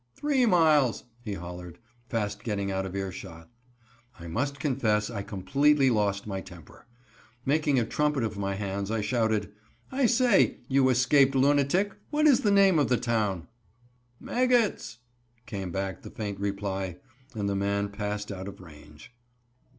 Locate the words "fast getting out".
2.09-2.87